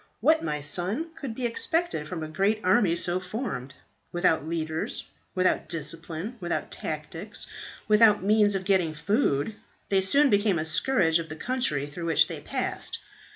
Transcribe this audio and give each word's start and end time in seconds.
What, 0.19 0.43
my 0.43 0.61
son, 0.61 1.11
could 1.15 1.35
be 1.35 1.45
expected 1.45 2.07
from 2.07 2.23
a 2.23 2.27
great 2.27 2.59
army 2.63 2.95
so 2.95 3.19
formed? 3.19 3.75
Without 4.11 4.43
leaders, 4.47 5.05
without 5.35 5.69
discipline, 5.69 6.37
without 6.39 6.71
tactics, 6.71 7.45
without 7.87 8.23
means 8.23 8.55
of 8.55 8.65
getting 8.65 8.95
food, 8.95 9.57
they 9.89 10.01
soon 10.01 10.31
became 10.31 10.57
a 10.57 10.65
scourge 10.65 11.19
of 11.19 11.29
the 11.29 11.35
country 11.35 11.85
through 11.85 12.05
which 12.05 12.27
they 12.27 12.39
passed. 12.39 12.97